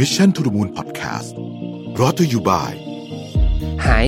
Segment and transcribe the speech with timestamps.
[0.00, 1.30] Mission to the Moon Podcast
[2.00, 2.74] รอ t ธออยู่บ่าย
[3.86, 4.06] หาย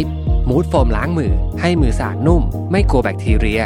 [0.48, 3.62] มูดโฟมล้างมือ ให้มือสะอาดนุ่ม ไม่กลัวแบคทีเรีย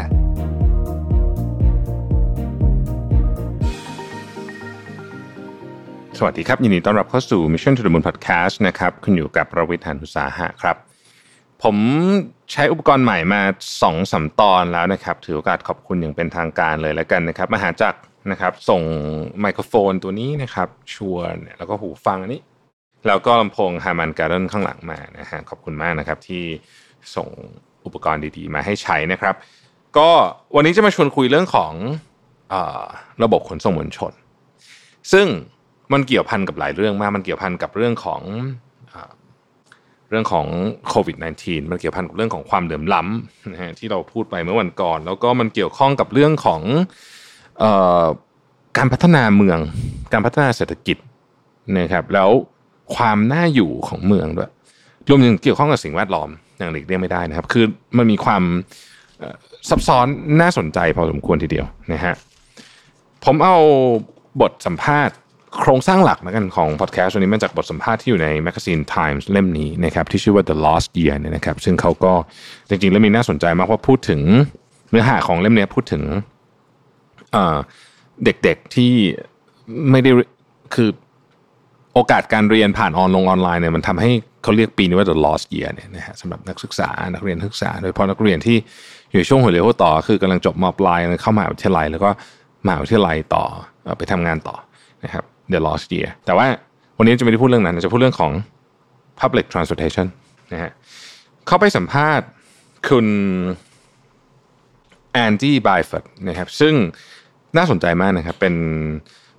[6.18, 10.76] สวัสดีครับ ยินดีต้อนรับเข้าสู่ Mission to the Moon Podcast นะครับคุณอยู่กับประวิทยานุสาหะครับ
[11.62, 11.76] ผม
[12.52, 18.82] ใช้อุปกรณ์ใหม่มา2อสตอนแล้วนะครับ ถือโอกาสขอบคุณอย่างเป็นทางการเลยแล้วกันนะครับมหาจักร นะครับส่ง
[19.40, 22.42] ไมโครโฟนตัวนี้นะครับชัวร์เนี่ยแล้วก็หูฟังอันนี้
[23.06, 26.42] แล้วก็ลำโพงฮามันการ์เดนข้างหลังมานะฮะขอบคุณมากนะครับที่
[27.16, 27.28] ส่ง
[27.84, 29.34] อุปกรณ์ดีๆ มาให้ใช้นะครับ
[29.98, 30.08] ก็
[30.54, 31.72] วันนี้จะมาชวนคุยเรื่องของ
[32.52, 32.54] อ
[33.22, 34.12] ระบบขนส่งมวลชน
[35.12, 35.26] ซึ่ง
[35.92, 38.22] มันเกี่ยวพันกับหลายเรื่องมาก มันเกี่ยวพันกับเรื่องของ
[38.90, 38.96] เอ
[40.08, 40.46] เรื่องของ
[40.88, 46.60] โควิด -19 มันเกี่ยวพันกับเรื่องของความเหลื่อมล้ำนะฮะที่เราพูดไปเมื่อวันก่อน แล้วก็มันเกี่ยวข้องกับเรื่องของ
[48.76, 49.58] การพัฒนาเมือง
[50.12, 50.96] การพัฒนาเศรษฐกิจ
[51.78, 52.30] นะครับแล้ว
[52.96, 54.50] ความน่าอยู่ของเมืองด้วย
[55.08, 56.28] รวมถึงเกี่ยวข้องกับสิ่งแวดล้อม
[56.58, 57.64] อย่างหลีกเลี่ยงไม่ได้นะครับ คือ
[57.96, 58.42] มันมีความ
[59.68, 60.06] ซับซ้อน
[60.40, 62.14] น่าสนใจพอสมควรทีเดียวนะฮะ
[63.24, 63.56] ผมเอา
[64.40, 65.14] บทสัมภาษณ์
[65.58, 72.14] โครงสร้างหลักนะกันของพอดแคสต์วันนี้มาจากบทสัมภาษณ์ที่อยู่ในแมกกาซีน Times เล่มนี้นะครับที่ชื่อว่า The Lost Year เนี่ยนะครับซึ่งเขาก็
[72.68, 74.20] จริงๆเล่มนี้น่าสนใจมากเพราะพูดถึง
[74.90, 76.02] เนื้อหาของเล่มนี้พูดถึง
[78.24, 78.92] เด็กๆที่
[79.90, 80.10] ไม่ได้
[80.74, 80.88] คือ
[81.94, 84.10] โอกาสการเรียนผ่านออนลงออนไลน์เนี่ยมันทำให้
[84.42, 88.56] เขาเรียกปีนี้ว่า the lost year เนี่ยนะฮะสำหรับนักศึกษานักเรียนนักศึกษา โดยเฉพาะนักเรียนที่
[89.12, 92.10] อยู่ช่วงหัวเรียวหัวต่อคือกำลังจบมปลายกำลังเข้ามหาวิทยาลัย แล้วก็
[92.66, 93.44] มหาวิทยาลัยต่อ
[93.98, 94.56] ไปทำงานต่อ
[95.04, 96.46] นะครับ the lost year แต่ว่า
[96.98, 98.32] วันนี้จะไม่ได้พูดเรื่องนั้นจะพูดเรื่องของ
[99.20, 100.06] public transportation
[100.52, 100.70] นะฮะ
[101.46, 102.26] เขาไปสัมภาษณ์
[102.88, 103.06] คุณ
[105.12, 106.74] แอนดี้ไบฟอร์ดนะครับซึ่ง
[107.56, 108.54] น่าสนใจมากนะครับ เป็น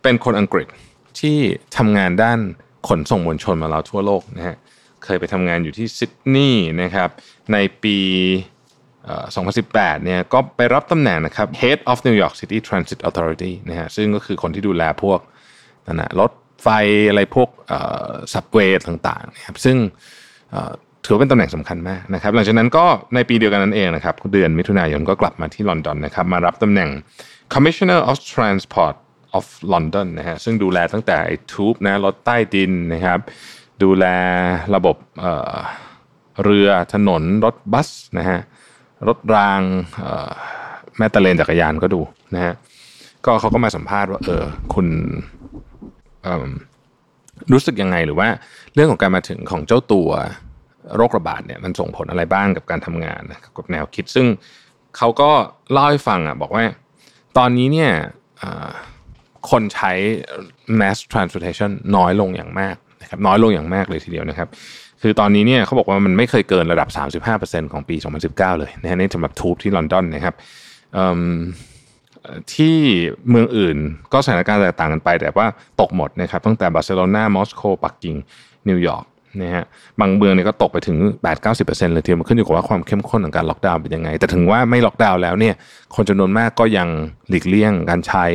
[0.03, 0.67] เป็นคนอังกฤษ
[1.19, 1.37] ที่
[1.77, 2.39] ทำงานด้าน
[2.87, 4.55] ขนส่งมวลชนมาแล้วทั่วโลกนะฮะ
[5.03, 7.09] เคยไปทำงานอยู่ที่ซิดนีย์นะครับ
[7.53, 7.97] ในปี
[8.97, 15.19] 2018 เนี่ยก็ไปรับตำแหน่งนะครับ Head of New York City Transit Authority นะฮะซึ่งก็คือคนที่ดูแลพวก
[15.87, 16.31] นั่นนะรถ
[16.63, 16.67] ไฟ
[17.09, 17.49] อะไรพวก
[18.33, 19.77] สับเวย์ต่างๆนะครับซึ่ง
[21.05, 26.89] ถือว่าเป็นตำแหน่งสำคัญมากนะครับหลังจากนั้นก็ในปีเดียวกันนั้นเองนะครับเดือนมิถุนายนก็กลับมาที่ลอนดอนนะครับมารับตำแหน่ง
[27.53, 28.95] Commissioner of Transport
[29.37, 31.17] of London นะฮะซึ่งดูแลตั้งแต่
[31.53, 33.19] ทูบนะรถใต้ดินนะครับ
[33.83, 34.05] ดูแล
[34.75, 38.39] ระบบเเรือถนนรถบัสนะฮะ
[39.07, 39.61] รถราง
[40.97, 42.01] แม้แต่เลนจักรยานก็ดู
[42.35, 42.53] นะฮะ
[43.25, 44.43] ก็เขาก็มาสัมภาษณ์ว่าเออ
[44.73, 44.87] คุณ
[47.51, 48.27] รู้สึกยังไงหรือว่า
[48.73, 50.09] เรื่องของการมาถึงของเจ้าตัว
[50.95, 53.21] โรคระบาดเนี่ยมันส่งผลอะไรบ้างกับการทำงาน
[53.57, 54.27] กับแนวคิด ซึ่ง
[54.97, 55.29] เขาก็
[55.71, 56.63] เล่าให้ฟังอะบอกว่า
[57.37, 57.91] ตอนนี้เนี่ย
[59.49, 59.91] คนใช้
[60.79, 64.47] mass transportation น้อยลงอย่างมากนะครับน้อยลงอย่างมากเลยทีเดียวนะครับ
[65.01, 66.89] คือตอนนี้เนี่ยเขาบอกว่ามันไม่เคยเกินระดับ
[67.31, 67.95] 35%ของปี
[68.27, 70.35] 2019 เลยนะฮะนี่สำหรับ Tube ที่ลอนดอนนะครับ
[72.53, 72.77] ที่
[73.29, 73.77] เมืองอื่น
[74.13, 75.47] ก็สถานการณ์แตกต่างกันไป แต่ว่า
[75.81, 78.15] ตกหมดนะครับตั้งแต่บาร์เซโลนามอสโกปักกิ่ง
[78.69, 79.05] นิวยอร์ก
[79.41, 79.63] นะฮะ
[79.99, 80.97] บางเมืองเนี่ยก็ตกไปถึง
[81.45, 85.55] 8-90%เลยทีเดียวมันขึ้นอยู่กับว่าความเข้มข้นของการล็อกดาวน์เป็นยังไง แต่ถึงว่าไม่ล็อกดาวน์แล้วเนี่ย
[85.95, 86.87] คนจำนวนมากก็ยัง
[87.29, 88.25] หลีกเลี่ยงการใช้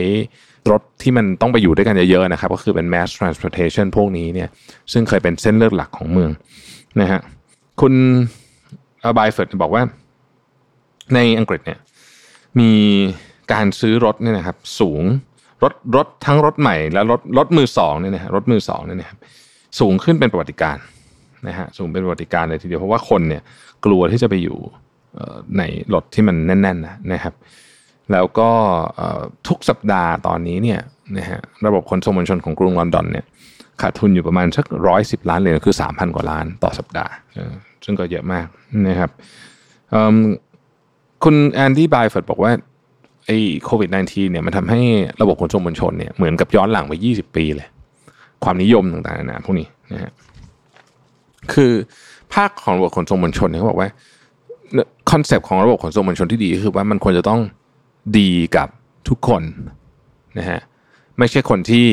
[0.70, 4.48] รถที่มันต้องไปอยู่ด้วยกันเยอะๆนะครับ ก็คือเป็น mass transportation พวกนี้เนี่ย
[4.92, 6.30] ซึ่งเคยเป็นเส้นเลือดหลักของเมือง
[7.00, 7.20] นะฮะ
[7.80, 7.94] คุณ
[9.18, 9.82] บายเฟิร์ดบอกว่า
[11.14, 11.78] ในอังกฤษเนี่ย
[12.60, 12.72] มี
[13.52, 15.02] การซื้อรถเนี่ยนะครับสูง
[15.62, 19.18] รถรถทั้งรถใหม่และรถรถมือสองเนี่ยนะฮะรถมือสองเนี่ยนะครับ
[19.80, 20.76] สูงขึ้นเป็นประวัติการณ์
[21.48, 23.42] นะฮะสูงเป็นประวัติการณ์เลยทีเดียวเพราะว่าคนเนี่ย
[23.84, 24.58] กลัวที่จะไปอยู่
[25.58, 25.62] ใน
[25.94, 27.34] รถที่มันแน่นๆนะนะครับ
[28.12, 28.50] แล้วก็
[29.48, 30.80] ทุกสัปดาห์ตอนนี้เนี่ย
[31.18, 33.24] นะฮะระบบขนส่งมวลชนของกรุงลอนดอนเนี่ย
[33.80, 37.12] ขาดทุนอยู่ประมาณสักร้อยสิบล้านเหรียญคือสามพันกว่าล้านต่อสัปดาห์
[37.84, 38.46] ซึ่งก็เยอะมาก
[38.88, 39.10] นะครับ
[41.24, 42.52] คุณแอนดี้ไบฟอร์ดบอกว่า
[43.26, 44.80] ไอ้โควิด -19 เนี่ยมันทำให้
[45.20, 47.68] ระบบขนส่งมวลชนเนี่ยเหมือนกับย้อนหลังไป 20 ปีเลย
[48.44, 50.12] ความนิยมต่างๆนานาพวกนี้นะฮะ
[51.52, 51.72] คือ
[52.34, 53.88] ภาพของระบบขนส่งมวลชนเนี่ยเขาบอกว่า
[55.10, 57.40] concept ของระบบขนส่งมวลชนที่ดีก็คือว่ามันควรจะต้อง
[58.18, 58.68] ดีกับ
[59.08, 59.42] ทุกคน
[60.38, 60.60] นะฮะ
[61.18, 61.86] ไม่ใช่คนที่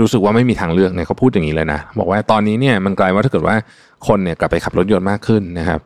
[0.00, 3.56] รู้สึกว่าไม่มีทางเลือกเนี่ยเขาพูดอย่างนี้เลยนะบอกว่าตอนนี้เนี่ยมันกลายว่าถ้าเกิดว่า
[4.08, 5.80] คนเนี่ยกลับไปขับรถยนต์มากขึ้นนะครับ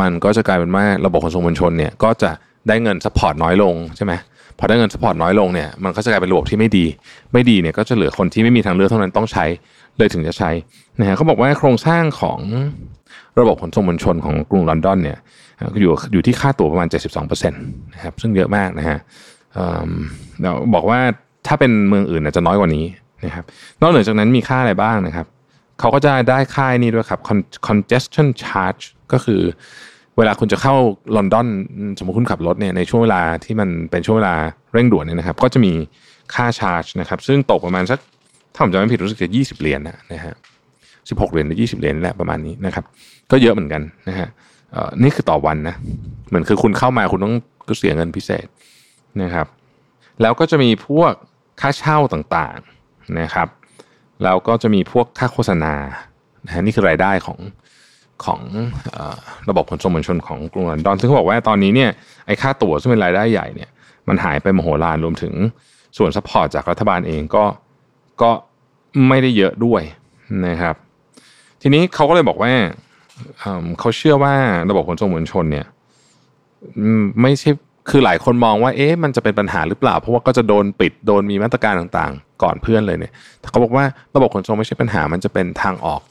[0.00, 2.30] มันก็จะกลายเป็นว่าระบบขนส่งมวลชนเนี่ยก็จะ
[2.68, 4.12] ได้เงิน support น้อยลงใช่ไหม
[4.58, 6.86] พอได้เงิน support น้อยลงเนี่ยมันก็จะกลายเป็นระบบที่ไม่ดี
[7.32, 9.44] ไม่ดีเนี่ยก็จะเหลือคนที่ไม่มีทางเลือกเท่านั้นต้องใช้
[9.98, 10.50] เลยถึงจะใช้
[11.00, 12.38] นะฮะเขาบอกว่าโครงสร้างของ
[13.40, 15.18] ระบบขนส่งมวลชนของกรุงลอนดอนเนี่ย
[15.82, 16.88] อยู่อยู่ที่ค่าตั๋วประมาณ
[17.20, 18.98] 72%นะครับซึ่งเยอะมากนะฮะ
[20.40, 21.00] เราบอกว่า
[21.46, 22.84] ถ้าเป็นเมืองอื่นจะน้อยกว่านี้
[23.24, 23.44] นะครับ
[23.80, 25.26] นอกเหนือจากนั้นมีค่าอะไรบ้างนะครับ
[25.80, 27.20] เขาก็จะได้ค่านี้ด้วยครับ
[27.66, 28.82] congestion charge
[29.12, 29.42] ก็คือ
[30.18, 30.74] เวลาคุณจะเข้า
[31.16, 31.46] ลอนดอน
[31.98, 34.34] สมมติคุณขับรถเนี่ยในช่วงเวลาที่มันเป็นช่วงเวลา
[34.72, 35.72] เร่งด่วนเนี่ยนะครับ ก็จะมี
[36.34, 37.98] ค่าชาร์จนะครับ ซึ่งตกประมาณสัก
[38.54, 40.34] ถ้าผมจำไม่ผิดรู้สึกจะ20เหรียญนะนะฮะ
[40.78, 42.84] 16เหรียญหรือ20เหรียญแหละประมาณนี้นะครับ
[43.30, 44.28] ก็เยอะเหมือนกันนะฮะ
[45.02, 45.74] นี่คือต่อวันนะ
[46.28, 47.34] เหมือนคือคุณเข้ามาคุณต้อง
[47.68, 48.46] ก็เสียเงินพิเศษ
[49.22, 49.46] นะครับ
[50.22, 51.12] แล้วก็จะมีพวก
[51.60, 53.48] ค่าเช่าต่างๆนะครับ
[54.22, 55.74] แล้วก็จะมีพวกค่าโฆษณา
[56.46, 57.38] นะฮะนี่คือรายได้ของ
[58.24, 58.40] ของ
[58.96, 58.98] อ
[59.48, 61.90] ระบบขนส่งมวลชนของกรุงลอนดอน ซึ่งเขาบอกว่าตอนนี้เนี่ย
[62.26, 63.70] ไอ้ค่าตั๋วซึ่งเป็นรายได้ใหญ่เนี่ย
[64.08, 65.34] มันหายไปมโหฬารรวมถึง
[65.96, 67.44] ส่วน support จากรัฐบาลเองก็
[68.22, 68.30] ก็
[69.08, 69.82] ไม่ได้เยอะด้วย
[70.46, 70.74] นะครับ
[71.62, 72.52] ทีนี้เขาก็เลยบอกว่า
[73.80, 74.34] เขาเชื่อว่า
[74.70, 75.66] ระบบขนส่งมวลชนเนี่ย
[77.22, 77.50] ไม่ใช่
[77.90, 83.84] คือหลายคนมองว่าเอ๊ะมันจะเป็นปัญหาหรือเปล่า เพราะว่าก็จะโดนปิดโดนมีมาตรการต่างๆ ก่อนเพื่อนเลยเนี่ยแต่เขาบอกว่า
[84.16, 86.02] ระบบขนส่งไม่ใช่ปัญหามันจะเป็นทางออก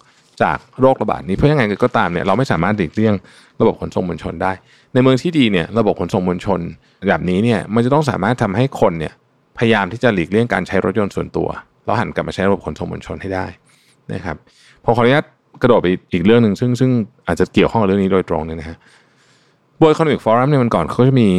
[0.42, 3.14] จากโรคระบาดนี้เพราะยังไงก็ตามเนี่ยเราไม่สามารถหลีกเลี่ยง
[3.62, 4.52] ระบบขนส่งมวลชนได้
[4.94, 6.60] ในเมืองที่ดีเนี่ยระบบขนส่งมวลชน
[7.08, 9.14] แบบนี้เนี่ยมันจะต้องสามารถทำให้คนเนี่ย
[9.58, 11.48] พยายามที่จะหลีกเลี่ยงการใช้รถยนต์ส่วนตัว
[11.86, 13.46] แล้วหันกลับมาใช้ระบบขนส่งมวลชนให้ได้
[14.14, 14.36] นะครับ
[14.84, 15.26] ผมขออนุญาต
[15.62, 16.92] กระโดดไปอีกเรื่องหนึ่งซึ่งซึ่ง
[17.28, 18.78] อาจจะเกี่ยวข้องกับเรื่องนี้โดยตรงเนี่ยนะฮะ
[19.81, 21.30] World Economic Forum เนี่ยวันก่อนเขาจะมี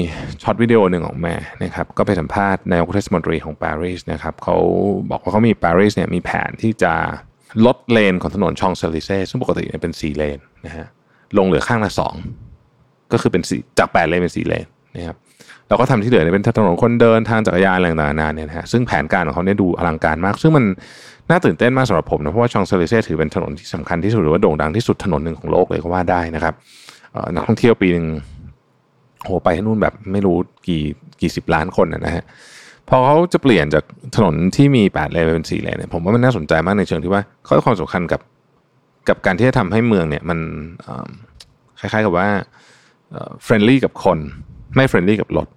[0.43, 4.57] short video หนึ่งของแม่นะครับก็ไปสัมภาษณ์นายกเทศมนตรีของปารีสนะครับเขา
[5.11, 6.93] บอกว่าเขามีปารีสเนี่ยมีแผนที่จะ
[7.67, 10.87] ลดเลนของถนนชองเซลิเซ่ซึ่งปกติเป็นสี่เลนนะฮะ
[11.38, 12.14] ลงเหลือข้างละสอง
[13.12, 14.67] ก็คือเป็นสี่จากแปดเลนเป็นสี่เลน
[14.97, 15.17] นะครับ
[15.69, 20.64] เราก็ทำที่เหลือเนี่ยเป็นถนนคนเดินทางจักรยานอะไรต่างๆเนี่ยนะฮะซึ่งแผนการของเขาเนี่ยดูอลังการมาก ซึ่งมัน
[21.31, 26.55] น่าตื่นเต้นมากสำหรับผมนะเพราะว่าชองเซลิเซ่ถือเป็นถนนที่สำคัญที่สุดหรือว่าโด่งดังที่สุดถนนหนึ่งของโลกเลยก็ว่าได้นะครับ
[27.35, 28.06] นักท่องเที่ยวปีหนึ่ง
[29.25, 30.37] โหไปที่นู่นแบบไม่รู้
[30.67, 30.82] กี่
[31.20, 32.25] กี่สิบล้านคนนะฮะ
[32.88, 33.85] พอเขาจะเปลี่ยนจาก
[34.17, 38.21] ถนนที่มี8เลนเป็น4เลนเนี่ยผมว่ามันน่าสนใจมากในเชิงที่ว่าเขาให้ความสำคัญกับ
[39.09, 40.38] กับการที่จะทำให้เมืองเนี่ยมัน
[41.79, 42.29] คล้ายๆกับว่า
[43.44, 44.19] friendly กับคน
[44.77, 45.49] ไม่ friendly กับรถ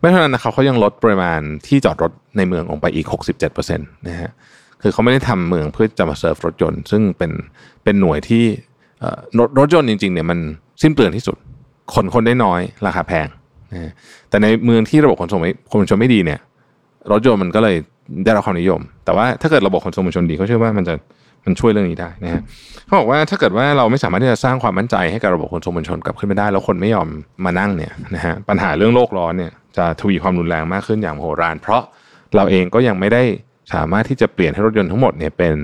[0.00, 3.06] ไม่เท่านั้นนะครับเขายังลดปริมาณที่จอดรถในเมืองลงไปอีก
[3.42, 4.30] 67%นะฮะ
[4.82, 7.32] คือเขาไม่ได้ทำเมืองเพื่อจะมาเซิร์ฟรถยนต์ ซึ่งเป็น
[7.84, 8.44] เป็นหน่วยที่
[9.38, 10.38] รถรถยนต์จริงๆเนี่ยมัน
[10.82, 11.36] สิ้นเปลืองที่สุด
[11.94, 13.28] คนคนได้น้อยราคาแพง
[13.72, 13.92] นะ
[14.30, 15.40] แต่ในเมืองที่ระบบขนส่ง
[15.70, 16.40] ขนส่งไม่ดีเนี่ย
[17.10, 17.76] รถยนต์มันก็เลย
[18.24, 20.94] ได้รับความนิยม แต่ว่าถ้าเกิดระบบขนส่งมวลชนดีเขาเชื่อว่ามันจะ
[21.44, 22.42] มันช่วยเรื่องนี้ได้นะฮะ
[22.84, 27.08] เขาบอกว่าถ้าเกิดว่าเราไม่สามารถที่จะสร้างความมั่นใจให้กับระบบขนส่งมวลชนกลับขึ้นมาได้ แล้วคนไม่ยอม
[27.44, 31.82] มานั่งเนี่ยนะฮะปัญหาเรื่องโลกร้อนเนี่ยจะทวีความรุนแรงมากขึ้นอย่างโหราน เพราะ
[32.36, 33.22] เราเองก็ยังไม่ได้
[33.74, 35.54] สามารถที่จะเปลี่ยนให้รถยนต์ทั้งหมดเนี่ยเป็น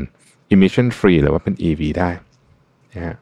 [0.52, 2.10] emission free หรือว่าเป็น EV ได้
[2.94, 3.16] นะฮะ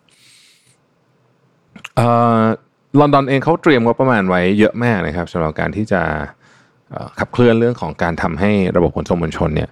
[3.00, 6.02] ลอนดอนเองเขาเตรียมงบประมาณไว้เยอะมากนะครับสำหรับการที่จะ
[7.19, 9.70] ขับเคลื่อนเรื่องของการทำให้ระบบขนส่งมวลชนเนี่ย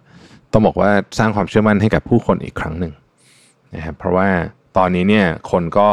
[0.52, 2.92] ต้องบอกว่าสร้างความเชื่อมั่นให้กับผู้คนอีกครั้งหนึ่ง
[3.74, 4.28] นะครับเพราะว่า
[4.76, 5.88] ตอนนี้เนี่ยคนก็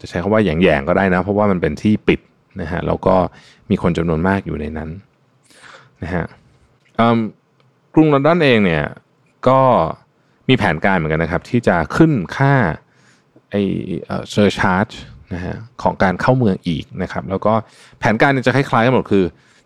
[0.00, 2.20] จะใช้คำว่าแหยงๆก็ได้นะ เพราะว่ามันเป็นที่ปิด
[2.60, 3.16] นะฮะแล้วก็
[3.70, 4.90] มีคนจำนวนมากอยู่ในนั้น
[6.02, 6.24] นะฮะ
[7.94, 8.84] กรุงลอนดอนเองเนี่ย
[9.48, 9.60] ก็
[10.48, 12.54] มีแผนการเหมือนกันนะครับ ที่จะขึ้นค่า
[13.50, 14.88] ไอ้ surcharge
[15.34, 17.52] นะฮะของการเข้าเมืองอีกนะครับ แล้วก็
[17.98, 19.24] แผนการจะคล้ายๆกันหมดคือ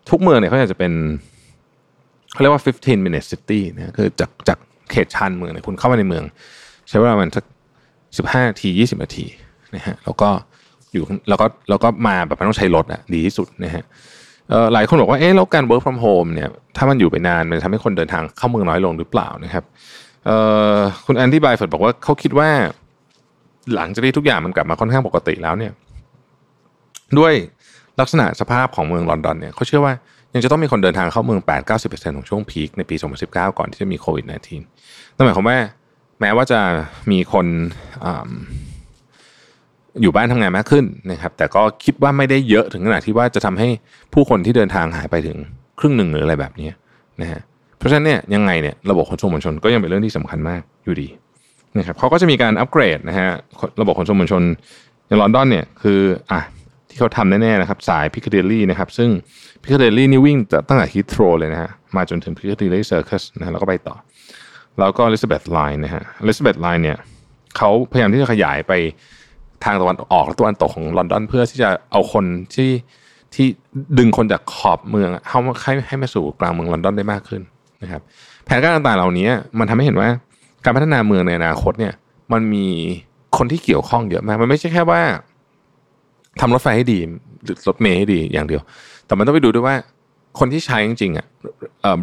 [0.09, 0.91] ทุกเมืองเนี่ยเขาอยากจะเป็น
[2.33, 4.57] เขาเรียกว่า 15 minute city นะคือจากจาก
[4.91, 6.23] เขตชานเมืองเนี่ยคุณเข้ามาในเมือง
[6.89, 7.45] ใช้เวลาประมาณสัก
[8.35, 9.25] 15นาที20นาที
[9.75, 10.29] นะฮะแล้วก็
[10.93, 13.83] อยู่แล้วก็แล้วก็มาแบบไม่ต้องใช้รถอะดีที่สุดนะฮะ
[14.73, 19.63] หลายคนบอกว่าเอ๊ะแล้วการ work from home เนี่ยถ้ามันอยู่ไปนานมันทำให้คนเดินทางเข้าเมืองน้อยลงหรือเปล่านะครับ
[21.05, 22.49] คุณแอนดี้ไบฟอร์ดบอกว่าเขาคิดว่า
[23.75, 25.71] หลังจากที่ทุกอย่างมันกลับมาค่อนข้างปกติแล้วเนี่ย
[27.19, 27.33] ด้วย
[27.99, 29.93] ลักษณะสภาพของเมืองลอนดอนเนี่ยเขาเชื่อว่า
[30.33, 31.41] ยังจะต้องมีคนเดินทางเข้าเมือง
[31.77, 32.95] 8-90%ของช่วงพีคในปี
[33.25, 35.57] 2019 ก่อนที่จะมีโควิด -19 นั่นหมายความว่า
[36.19, 36.59] แม้ว่าจะ
[37.11, 37.45] มีคน
[38.03, 38.07] อ
[40.01, 43.69] อยู่บ้านทำงานมากขึ้นนะครับ แต่ก็คิดว่าไม่ได้เยอะถึงขนาดที่ว่าจะทำให้
[44.13, 45.37] ผู้คนที่เดินทางหายไปถึง
[45.79, 46.69] ครึ่งหนึ่งหรืออะไรแบบนี้
[47.21, 47.41] นะฮะ
[47.77, 51.07] เพราะฉะนั้นเนี่ยยังไงเนี่ยระบบขนส่งมวลชนก็ยังเป็นเรื่องที่สำคัญมากอยู่ดี
[51.77, 53.29] นะครับเขาก็จะมีการอัปเกรดนะฮะ
[53.81, 54.43] ระบบขนส่งมวลชน
[55.07, 55.99] ในลอนดอนเนี่ยคือ
[56.31, 56.41] อะ
[56.93, 59.09] ที่เขาทำแน่ๆนะครับสายพิคเดลลี่นะครับซึ่ง
[59.63, 63.95] พิคเดลลี่นี่วิ่งตั้งแต่ฮิตโ r รเลยนะฮะมาจนถึง Piccadilly Circus นะฮะแล้วก็ไปต่อ
[64.79, 66.97] แล้วก็ Elizabeth Line นะฮะ Elizabeth Line เนี่ย
[67.57, 68.73] เขาพยายามที่จะขยายไป
[69.63, 72.71] ทางตะวันออกและตะวันตกของลอนดอนเพื่อที่จะเอาคนที่
[73.35, 73.47] ที่
[73.97, 77.41] ดึงคนจากขอบเมืองเข้าให้ให้มาสู่กลางเมืองลอนดอนได้มากขึ้น
[77.83, 78.01] นะครับ
[78.45, 79.27] แผนการต่างๆเหล่านี้
[79.59, 80.09] มันทำให้เห็นว่า
[80.63, 81.93] การพัฒนาเมืองในอนาคตเนี่ย
[82.31, 82.65] มันมี
[83.37, 85.01] คนที่เกี่ยวข้องเยอะมาก มันไม่ใช่แค่ว่า
[86.41, 86.99] ทำรถไฟให้ดี
[87.43, 88.61] หรือรถเมย์ให้ดีอย่างเดียว
[89.05, 89.75] แต่มันต้องไปดูด้วยว่า
[90.39, 91.25] คนที่ใช้จริงๆอะ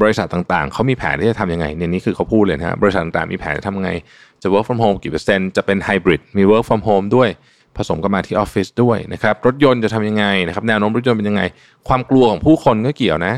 [0.03, 3.91] บริษัทต่างๆ เขามีแผนที่จะทำยังไงเนี่ยนี่คือเขาพูดเลยนะบริษัทต่างๆมีแผนจะทำยังไง
[4.43, 7.29] จะ work from home กี่เปอร์เซ็นต์จะเป็นไฮบริดมี work from home ด้วย
[7.77, 11.43] ผสมกันมาที่ออฟฟิศด้วยนะครับรถยนต์จะทำยังไงนะครับแนวโน้มรถยนต์เป็นยังไง
[11.89, 13.35] ความกลัวของผู้คนก็เกี่ยวนะ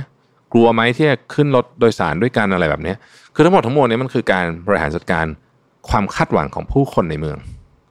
[0.52, 2.94] กลัวไหมที่จะขึ้นรถโดยสารด้วยกันอะไรแบบนี้
[3.34, 5.26] คือทั้งหมดทั้งมวลนี้มันคือการบริหารจัดการ
[5.90, 7.38] ความคาดหวังของผู้คนในเมือง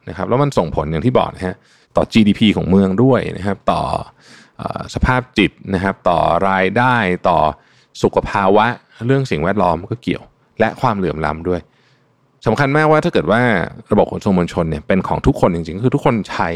[0.10, 1.56] นะครับแล้วมันส่งผลอย่างที่บอกนะฮะ
[1.96, 3.82] ต่อ GDP ของเมืองด้วยนะครับ ต่อ
[4.62, 6.20] อสภาพจิตนะครับ ต่อ
[6.50, 6.96] รายได้
[7.30, 7.40] ต่อ
[8.04, 8.66] สุขภาวะ
[9.06, 10.24] เรื่องสิ่งแวดล้อมก็เกี่ยว
[10.60, 11.62] และความเหลื่อมล้ำด้วย
[12.46, 13.42] สำคัญมากว่าถ้าเกิดว่า
[13.92, 16.50] ระบบขนส่งมวลชนเนี่ยเป็นของทุกคนจริงๆคือทุกคนใช้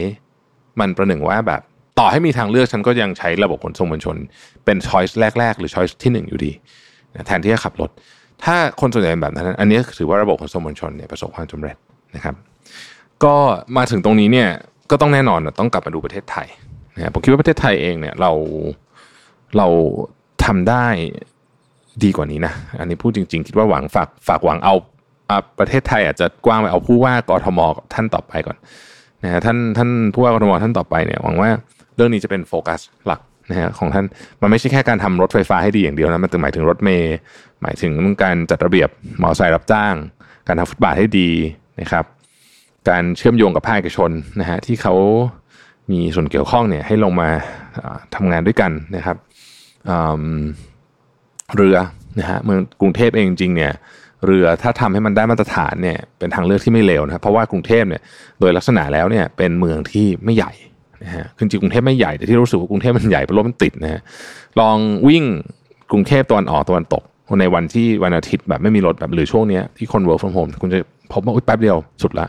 [0.80, 1.62] มันประหนึ่งว่าแบบ
[2.00, 4.16] ต่อให้มีทางเลือกฉันก็ยังใช้ระบบขนส่งมวลชน
[4.66, 6.52] เป็นช้อยส์แรก ๆ หรือช้อยส์ที่หนึ่งอยู่ดี
[7.28, 7.90] แทนที่จะขับรถ
[8.44, 11.76] ถ้าคนส่วนใหญ่เป็นแบบนั้น อันนี้ถือว่าระบบขนส่งมวลชนเนี่ยประสบความสำเร็จ
[12.16, 12.36] นะครับ
[13.24, 13.36] ก็
[13.78, 14.50] มาถึงตรงนี้เนี่ย
[14.92, 16.48] ก็ต้องแน่นอนต้องกลับมาดูประเทศไทย
[16.96, 18.32] นะผมคิดว่าประเทศไทยเองเนี่ยเรา
[19.58, 19.68] เรา
[20.46, 20.86] ทำได้
[22.04, 24.76] ดีกว่านี้นะ อันนี้พูดจริง ๆ คิดว่าหวังฝากฝากหวังเอา
[25.30, 27.60] อประเทศไทยอาจจะกว้างไปเอาผู้ว่ากทม
[27.94, 28.58] ท่านต่อไปก่อน
[29.24, 31.50] นะฮะท่านท่านผู้ว่ากทมท่านต่อไปเนี่ยหวังว่า
[31.96, 34.06] เรื่องนี้จะเป็นโฟกัสหลักนะฮะของท่าน
[34.42, 37.16] มันไม่ใช่แค่การทำรถไฟฟ้าให้ดีอย่างเดียวนะมันถึงหมายถึงรถเมย์
[37.62, 38.90] หมายถึงการจัดระเบียบ
[39.22, 39.96] มอเตอร์ไซค์รับจ้าง
[40.48, 41.30] การทำฟุตบาทให้ดี
[41.82, 42.06] นะครับ
[42.90, 44.12] การเชื่อมโยงกับภาคเอกชน
[44.42, 44.96] นะฮะที่เขา
[45.92, 47.30] มีส่วนเกี่ยวข้องเนี่ยให้ลงมา
[47.84, 49.18] อ่าทำงานด้วยกันนะครับ
[51.58, 51.78] เรือ
[52.20, 53.74] นะฮะเมืองกรุงเทพเองจริงเนี่ย
[54.26, 58.02] เรือถ้าทำให้มันได้มาตรฐานเนี่ยเป็นทางเลือกที่ไม่เลวนะครับเพราะว่ากรุงเทพเนี่ย
[58.40, 60.52] โดยลักษณะแล้วเนี่ยเป็นเมืองที่ไม่ใหญ่
[61.04, 64.02] นะฮะคือจริงกรุงเทพไม่ใหญ่แต่ที่รู้สึกว่ากรุงเทพมันใหญ่เพราะรถมันติดนะฮะ
[64.60, 64.78] ลอง
[65.08, 65.24] วิ่ง
[65.92, 67.04] กรุงเทพตะวันออกตะวันตก
[67.40, 70.80] ในวันที่วันอาทิตย์แบบไม่มีรถแบบหรือช่วงเนี้ยที่คน work from home คุณจะ
[71.14, 72.28] พบว่าอุ๊ยแป๊บเดียวสุดละ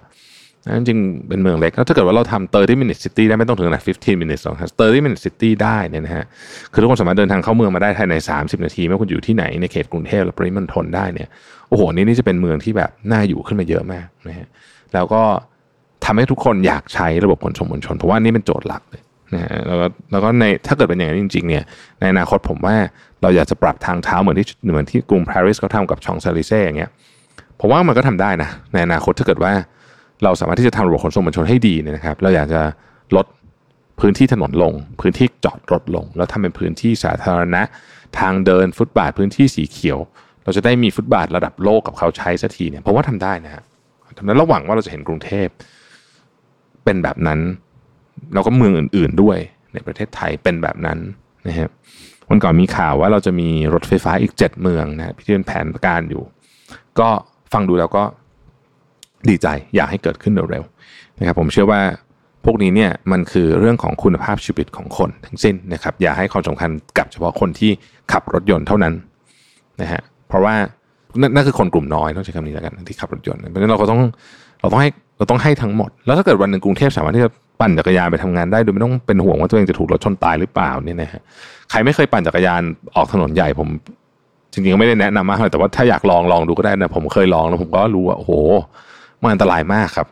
[0.67, 6.25] นะจริงๆเป็นเมืองเล็กแล้วถ้าเกิดว่าเราทำ30 minute city ได้ไม่ต้องถึงขนาด15 minutes หรอกครับ30 minute city ได้เนี่ยนะฮะ
[6.73, 11.29] คือทุกคนสามารถเดินทางเข้าเมืองมาได้ภายใน 30 นาทีไม่ว่าคุณอยู่ที่ไหนในเขตกรุงเทพหรือปริมณฑลได้เนี่ย
[11.69, 14.47] โอ้โหนี่นี่จะเป็นเมืองที่แบบน่าอยู่ขึ้นมาเยอะมากนะฮะ
[14.95, 15.23] แล้วก็
[16.05, 19.03] ทำให้ทุกคนอยากใช้ระบบขนส่งมวลชนเพราะว่านี่เป็นโจทย์หลักเลย
[19.35, 21.65] นะฮะแล้วก็แล้วก็ในถ้าเกิดเป็นอย่างนั้นจริงๆเนี่ย
[22.01, 22.77] ในอนาคตผมว่า
[23.23, 26.91] เราอยากจะปรับทางเท้าเหมือนที่เหมือนที่กรุงปารีสเขาทำกับชองซาลิเซ่อย่างเงี้ย
[27.61, 29.53] ผมว่ามันก็ทำได้นะในอนาคตถ้าเกิดว่า
[30.25, 32.63] เราสามารถที่จะทำระบบขนส่งมวลชนให้ดีเนี่ยนะครับ เราอยากจะ
[33.17, 33.27] ลด
[34.01, 37.63] พื้นที่ถนนลง พื้นที่จอดรถลง แล้วทำเป็นพื้นที่สาธารณะ
[38.19, 39.99] ทางเดินฟุตบาทพื้นที่สีเขียว
[40.45, 43.63] เราจะได้มีฟุตบาทระดับโลกกับเขาใช้สักทีเนี่ยผมว่าทำได้นะฮะ
[44.19, 45.49] ทำนั้นระหวังว่าเราจะเห็นกรุงเทพ
[46.85, 47.41] เป็นแบบนั้น
[48.35, 49.39] แล้วก็เมืองอื่น ๆด้วย
[49.73, 50.99] ในประเทศไทยเป็นแบบนั้น
[51.49, 51.69] นะฮะ
[52.29, 56.23] วันก่อนมีข่าวว่าเราจะมีรถไฟฟ้าอีกเจ็ดเมืองนะที่เป็นแผนการอยู่
[56.99, 57.09] ก็
[57.53, 58.05] ฟังดูแล้วก็
[59.31, 61.81] ดีใจอยากให้เกิดขึ้นเร็วๆนะครับผมเชื่อว่า
[62.45, 67.71] พวกนี้เนี่ยมันคือเรื่องของคุณภาพชีวิตของคนทั้งสิ้นนะครับอย่าให้ความสำคัญกับเฉพาะคนที่
[68.13, 68.95] ขับรถยนต์เท่านั้น
[69.81, 70.55] นะฮะเพราะว่า
[71.35, 74.01] นั่นคือคนกลุ่มน้อยต้องใช้คำนี้แล้วกันที่ขับรถยนต์เพราะฉะนั้นเราก็ต้อง
[74.61, 77.31] เราต้องให้เราต้องให้ทั้งหมด แล้วถ้าเกิดวันหนึ่งกรุงเทพสามารถที่จะ
[77.61, 81.23] ปั่นจักรยานไปทำงานได้โดยไม่ต้องเป็นห่วงว่าตัวเองจะถูกรถชนตายหรือเปล่าเนี่ยนะฮะ
[81.71, 82.63] ใครไม่เคยปั่นจักรยาน
[82.97, 83.69] ออกถนนใหญ่ผม
[84.53, 88.33] จริงๆก็ไม่ได้แนะนำมากแต่ว่าถ้าอยากลองลองดูก็ได้นะผมเคยลองแล้วผมก็รู้ว่าโอ้โห
[89.23, 90.09] มันอันตรายมากครับ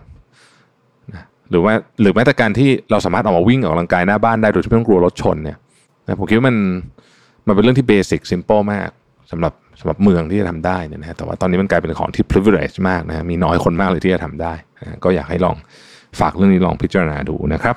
[1.50, 5.58] หรือว่าหรือแม้แต่การที่เราสามารถออกมาวิ่งออกกำลังกายหน้าบ้านได้โดยที่ไม่ต้องกลัวรถชนเนี่ย
[6.04, 6.56] นะผมคิดว่ามัน
[7.46, 8.88] มันเป็นเรื่องที่เบสิกซิมเปิลมาก
[9.30, 15.56] สำหรับสำหรับเมืองที่จะทำได้เนี่ยนะฮะแต่ว่าตอนนี้มันกลายเป็นของที่ privilege มากนะฮะมีน้อยคนมากเลยที่จะทำได้นะก็อยากให้ลอง
[16.20, 17.76] ฝากเรื่องนี้ลองพิจารณาดูนะครับ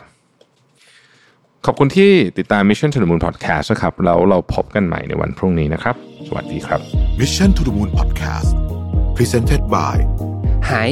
[1.65, 5.95] ขอบคุณที่ติดตาม Mission to the Moon Podcast นะครับแล้วเราพบกันใหม่ในวันพรุ่งนี้นะครับ
[6.27, 6.79] สวัสดีครับ
[7.19, 8.49] Mission to the Moon Podcast
[9.17, 9.95] Presented by
[10.71, 10.89] หาย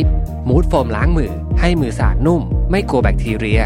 [0.47, 2.41] มูดโฟมล้างมือ ให้มือสะอาดนุ่ม
[2.71, 3.61] ไม่กลัวแบคทีเรีย